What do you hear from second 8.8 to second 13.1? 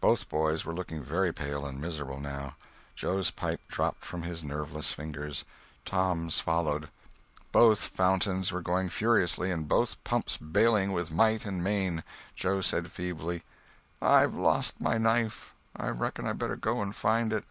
furiously and both pumps bailing with might and main. Joe said